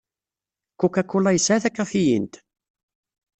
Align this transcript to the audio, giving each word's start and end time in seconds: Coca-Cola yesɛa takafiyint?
Coca-Cola 0.79 1.31
yesɛa 1.33 1.63
takafiyint? 1.63 2.33